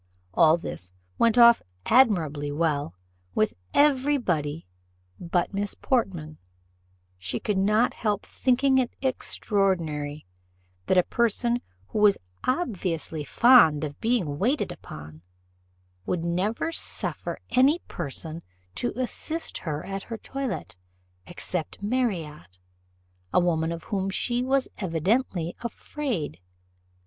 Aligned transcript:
All 0.33 0.57
this 0.57 0.91
went 1.19 1.37
off 1.37 1.61
admirably 1.85 2.51
well 2.51 2.95
with 3.35 3.53
every 3.71 4.17
body 4.17 4.65
but 5.19 5.53
Miss 5.53 5.75
Portman; 5.75 6.39
she 7.19 7.39
could 7.39 7.59
not 7.59 7.93
help 7.93 8.25
thinking 8.25 8.79
it 8.79 8.95
extraordinary 9.03 10.25
that 10.87 10.97
a 10.97 11.03
person 11.03 11.61
who 11.89 11.99
was 11.99 12.17
obviously 12.43 13.23
fond 13.23 13.83
of 13.83 14.01
being 14.01 14.39
waited 14.39 14.71
upon 14.71 15.21
would 16.07 16.25
never 16.25 16.71
suffer 16.71 17.39
any 17.51 17.77
person 17.87 18.41
to 18.73 18.93
assist 18.99 19.59
her 19.59 19.85
at 19.85 20.01
her 20.01 20.17
toilet 20.17 20.75
except 21.27 21.83
Marriott, 21.83 22.57
a 23.31 23.39
woman 23.39 23.71
of 23.71 23.83
whom 23.83 24.09
she 24.09 24.41
was 24.41 24.67
evidently 24.79 25.55
afraid. 25.59 26.39